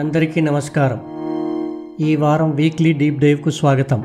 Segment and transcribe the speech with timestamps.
[0.00, 1.00] అందరికీ నమస్కారం.
[2.00, 4.00] ఈ వారం వీక్లీ డీప్ డైవ్కు స్వాగతం.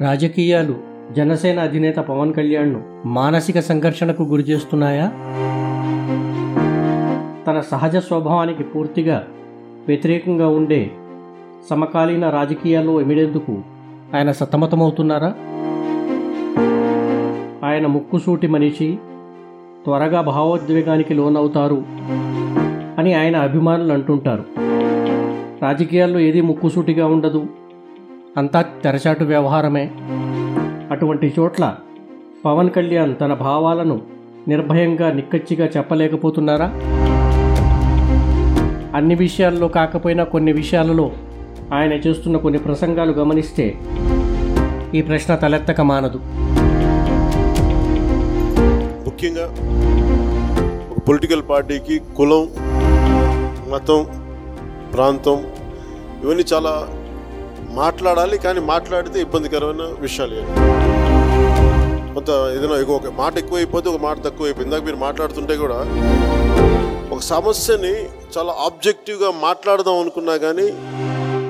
[0.00, 0.74] రాజకీయాలు
[1.12, 5.08] జనసేన అధినేత పవన్ కళ్యాణ్ను మానసిక సంఘర్షణకు గురి చేస్తున్నాయా?
[7.46, 9.26] తన సహజ స్వభావానికి పూర్తిగా
[9.88, 10.90] వ్యతిరేకంగా ఉండే
[11.70, 13.62] సమకాలీన రాజకీయాల్లో ఎమిడేందుకు
[14.14, 15.34] ఆయన సతమతమవుతున్నారా?
[17.68, 18.98] ఆయన ముక్కుసూటి మనిషి
[19.84, 21.82] త్వరగా భావోద్వేగానికి లోనవుతారు
[22.98, 24.44] అని ఆయన అభిమానులు అంటుంటారు
[25.62, 27.46] రాజకీయాల్లో ఏది ముక్కుసూటిగా ఉండదు.
[28.36, 29.90] అంతా తెరచాటు వ్యవహారమే.
[30.90, 31.74] అటువంటి చోట్ల
[32.44, 34.00] పవన్ కళ్యాణ్ తన భావాలను
[34.48, 36.72] నిర్భయంగా నిక్కచ్చిగా చెప్పలేకపోతున్నారా?
[38.94, 41.10] అన్ని విషయాల్లో కాకపోయినా కొన్ని విషయాలలో
[41.74, 43.74] ఆయన చేస్తున్న కొన్ని ప్రసంగాలు గమనిస్తే
[44.94, 46.20] ఈ ప్రశ్న తలెత్తక మానదు.
[49.24, 49.54] ముఖ్యంగా
[51.08, 52.50] పొలిటికల్ పార్టీకి కులం
[53.70, 54.06] మతం
[54.94, 55.46] ప్రాంతం
[56.24, 56.88] ఇవన్నీ చాలా
[57.70, 60.34] మాట్లాడాలి కానీ మాట్లాడితే ఇబ్బందికరమైన విషయాలు
[62.14, 65.78] కొంత ఏదైనా ఎక్కువ- ఒక మాట ఎక్కువైపోతే ఒక మాట తక్కువ అయిపోయింది ఇందాక మీరు మాట్లాడుతుంటే కూడా
[67.12, 67.94] ఒక సమస్యని
[68.38, 70.68] చాలా ఆబ్జెక్టివ్గా మాట్లాడదాం అనుకున్నా కానీ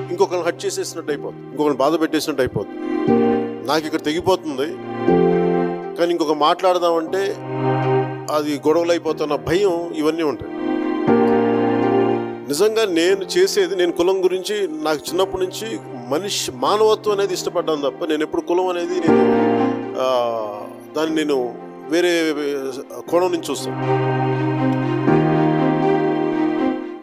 [0.09, 1.47] ఇంకొకరిని హట్ చేసేసినట్టు అయిపోతుంది.
[1.47, 3.11] ఇంకొకరిని బాధ పెట్టేసినట్టు అయిపోతుంది.
[3.67, 4.84] నాకు ఇక్కడ తెగిపోతుంది.
[5.97, 7.21] కానీ ఇంకొక మాట్లాడదామంటే
[8.35, 10.51] అది గొడవలు అయిపోతున్న భయం ఇవన్నీ ఉంటాయి.
[12.51, 14.55] నిజంగా నేను చేసేది నేను కులం గురించి
[14.87, 15.67] నాకు చిన్నప్పటి నుంచి
[16.13, 19.21] మనిషి మానవత్వం అనేది ఇష్టపడ్డాను తప్ప నేను ఎప్పుడు కులం అనేది నేను
[20.95, 21.37] దాన్ని నేను
[21.93, 22.11] వేరే
[23.09, 23.77] కోణం నుంచి చూస్తాను.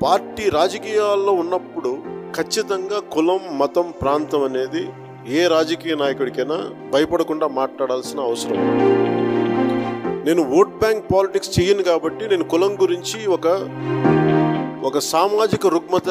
[0.04, 1.90] పార్టీ రాజకీయాల్లో ఉన్నప్పుడు
[2.36, 4.84] ఖచ్చితంగా కులం మతం ప్రాంతం అనేది
[5.26, 6.56] ఏ రాజకీయ నాయకుడికైనా
[6.92, 8.56] భయపడకుండా మాట్లాడాల్సిన అవసరం
[10.24, 13.46] నేను ఓట్ బ్యాంక్ పాలిటిక్స్ చేయను కాబట్టి నేను కులం గురించి ఒక
[14.84, 16.08] ఒక సామాజిక రుగ్మత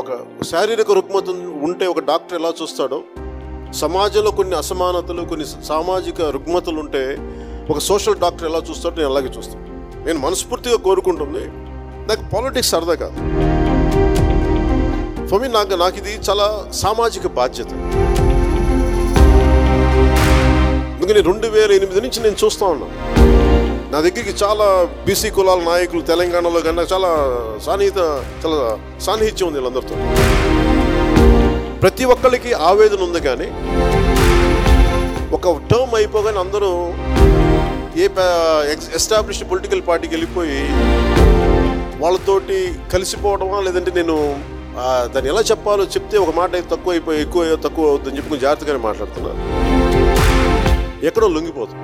[0.00, 1.28] ఒక శారీరక రుగ్మత
[1.62, 3.00] ఉంటే ఒక డాక్టర్ ఎలా చూస్తాడో
[3.72, 7.18] సమాజంలో కొన్ని అసమానతలు కొన్ని సామాజిక రుగ్మతలు ఉంటే
[7.70, 9.64] ఒక సోషల్ డాక్టర్ ఎలా చూస్తాడో నేను అలాగే చూస్తాను.
[10.06, 11.44] నేను మనస్ఫూర్తిగా కోరుకుంటుంది.
[12.08, 13.16] నాకు పాలిటిక్స్ సరదా కాదు.
[15.26, 17.66] ఫర్ మీ నాకు నాకు ఇది చాలా సామాజిక బాధ్యత.
[19.94, 22.92] అందుకని రెండు వేల ఎనిమిది నుంచి నేను చూస్తూ ఉన్నాను
[23.92, 24.66] నా దగ్గరికి చాలా
[25.06, 27.10] బీసీ కులాల నాయకులు తెలంగాణలో కన్నా చాలా
[27.66, 27.98] సాన్నిహిత
[28.42, 28.58] చాలా
[29.00, 29.96] సాన్నిహిత్యం ఉంది వీళ్ళందరితో.
[31.82, 33.48] ప్రతి ఒక్కరికి ఆవేదన ఉంది కానీ
[35.32, 36.70] ఒక టర్మ్ అయిపోగానే అందరూ
[37.96, 38.06] ఏ
[38.94, 40.60] ఎస్టాబ్లిష్డ్ పొలిటికల్ పార్టీకి వెళ్ళిపోయి
[42.00, 42.58] వాళ్ళతోటి
[42.92, 44.16] కలిసిపోవడమా లేదంటే నేను
[45.14, 49.42] దాన్ని ఎలా చెప్పాలో చెప్తే ఒక మాట తక్కువ అయిపోయి ఎక్కువ తక్కువ అవుతుందని చెప్పి జాగ్రత్తగానే మాట్లాడుతున్నాను
[51.08, 51.78] ఎక్కడో లొంగిపోతాం.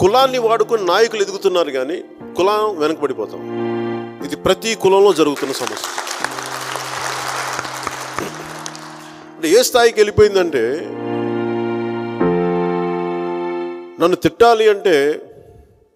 [0.00, 1.96] కులాన్ని వాడుకొని నాయకులు ఎదుగుతున్నారు కానీ
[2.36, 3.40] కులం వెనకబడిపోతాం.
[4.24, 5.88] ఇది ప్రతి కులంలో జరుగుతున్న సమస్య.
[9.34, 10.62] అంటే ఏ స్థాయికి వెళ్ళిపోయిందంటే
[14.02, 14.94] నన్ను తిట్టాలి అంటే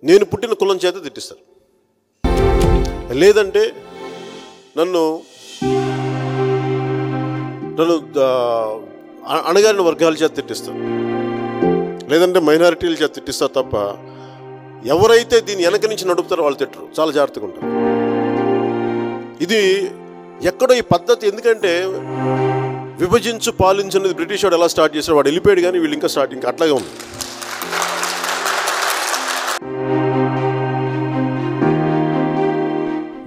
[0.04, 1.42] నేను పుట్టిన కులం చేత తిట్టిస్తారు.
[3.22, 3.62] లేదంటే
[4.78, 5.02] నన్ను
[7.78, 7.94] నన్ను
[9.48, 10.78] అణగారిన వర్గాల చేత తిట్టిస్తారు.
[12.12, 13.74] లేదంటే మైనారిటీల చేత తిట్టిస్తారు తప్ప
[14.94, 16.86] ఎవరైతే దీన్ని వెనక నుంచి నడుపుతారో వాళ్ళు తిట్టరు.
[16.98, 17.68] చాలా జాగ్రత్తగా ఉంటారు
[19.44, 19.60] ఇది
[20.50, 21.72] ఎక్కడో ఈ పద్ధతి ఎందుకంటే
[23.02, 26.74] విభజించు పాలించినది బ్రిటిష్ వాడు ఎలా స్టార్ట్ చేశాడు వాడు వెళ్ళిపోయాడు కానీ వీళ్ళు ఇంకా స్టార్ట్ ఇంకా అట్లాగే
[26.78, 26.92] ఉంది.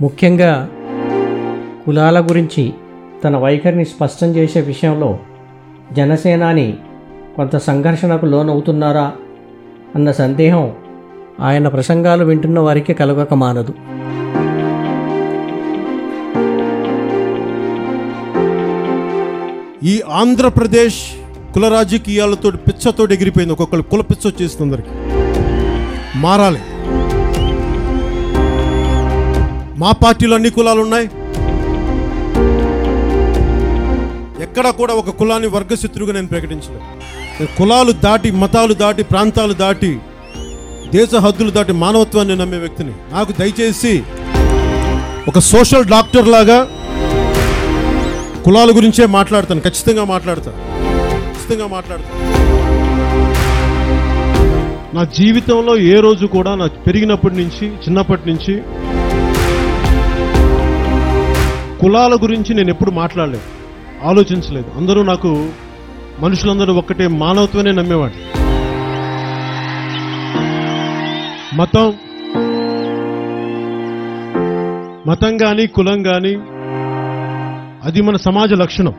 [0.06, 0.52] ముఖ్యంగా
[1.86, 2.64] కులాల గురించి
[3.24, 5.10] తన వైఖరిని స్పష్టం చేసే విషయంలో
[5.98, 6.68] జనసేనాని
[7.36, 9.12] కొంత సంఘర్షణకు లోనవుతున్నారా
[9.96, 10.72] అన్న సందేహం
[11.42, 13.74] ఆయన ప్రసంగాలు వింటున్న వారికి కలగక మానదు.
[19.84, 21.02] ఈ ఆంధ్రప్రదేశ్
[21.54, 23.52] కుల రాజకీయాలతో పిచ్చతో ఎగిరిపోయింది.
[23.52, 24.90] ఒక్కొక్కరు కుల పిచ్చ వచ్చేసింది అందరికి.
[26.20, 26.60] మారాలి.
[29.80, 31.10] మా పార్టీలో అన్ని కులాలు ఉన్నాయి.
[34.44, 36.82] ఎక్కడ కూడా ఒక కులాన్ని వర్గశత్రుగా నేను ప్రకటించలేదు.
[37.44, 40.00] కులాలు దాటి మతాలు దాటి ప్రాంతాలు దాటి
[40.94, 42.94] దేశ హద్దులు దాటి మానవత్వాన్ని నమ్మే వ్యక్తిని.
[43.12, 44.04] నాకు దయచేసి
[45.28, 46.68] ఒక సోషల్ డాక్టర్ లాగా
[48.46, 49.60] కులాల గురించే మాట్లాడతాను.
[49.60, 50.60] ఖచ్చితంగా మాట్లాడతాను
[51.34, 52.24] ఖచ్చితంగా మాట్లాడతాను
[54.96, 58.56] నా జీవితంలో ఏ రోజు కూడా నా పెరిగినప్పటి నుంచి చిన్నప్పటి నుంచి
[61.82, 63.48] కులాల గురించి నేను ఎప్పుడు మాట్లాడలేదు.
[64.04, 64.70] ఆలోచించలేదు.
[64.78, 65.50] అందరూ నాకు
[66.24, 68.18] మనుషులందరూ ఒక్కటే మానవత్వనే నమ్మేవాడు.
[71.56, 71.94] మతం
[75.08, 76.34] మతం కానీ కులం కానీ
[77.88, 78.94] అది మన సమాజ లక్షణం.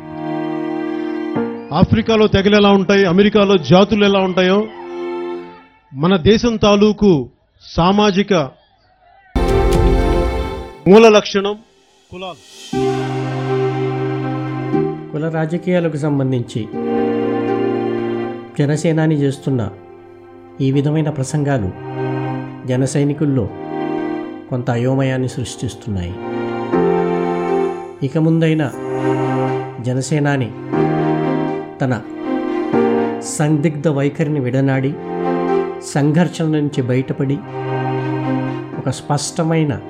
[1.74, 4.58] ఆఫ్రికాలో తెగలు ఎలా ఉంటాయి అమెరికాలో జాతులు ఎలా ఉంటాయో
[5.94, 7.30] మన దేశం తాలూకు
[7.62, 8.32] సామాజిక
[10.88, 11.56] మూల లక్షణం
[12.12, 12.42] కులాలు.
[15.12, 16.60] కుల రాజకీయాలకు సంబంధించి
[18.58, 19.70] జనసేనాని చేస్తున్న
[20.60, 21.70] ఈ విధమైన ప్రసంగాలు
[22.66, 23.50] జన సైనికుల్లో
[24.50, 26.14] కొంత అయోమయాన్ని సృష్టిస్తున్నాయి.
[28.02, 28.72] ఇక ముందైనా
[29.80, 30.50] జనసేనాని
[31.80, 32.02] తన
[33.22, 34.94] సందిగ్ధ వైఖరిని విడనాడి
[35.84, 37.38] సంఘర్షణ నుంచి బయటపడి
[38.78, 39.80] ఒక స్పష్టమైన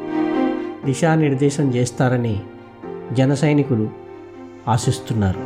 [0.85, 2.41] దిశానిర్దేశం చేస్తారని
[3.13, 3.89] జన సైనికులు
[4.69, 5.39] ఆశిస్తున్నారు.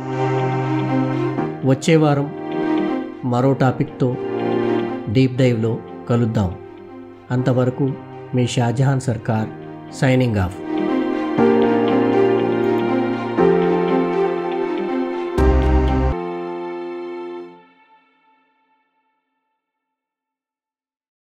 [1.67, 2.40] వచ్చే వారం
[3.25, 4.15] మరో టాపిక్తో
[5.09, 5.79] డీప్ డైవ్లో
[6.09, 6.55] కలుద్దాం.
[7.31, 7.93] అంతవరకు
[8.35, 9.49] మీ షాజహాన్ సర్కార్
[9.93, 10.57] సైనింగ్ ఆఫ్.